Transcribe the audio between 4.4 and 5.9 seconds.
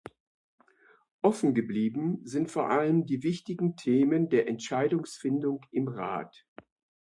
Entscheidungsfindung im